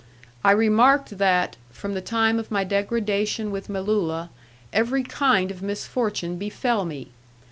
[0.43, 4.31] I remarked that, from the time of my degradation with Melulla,
[4.73, 7.11] every kind of misfortune befell me.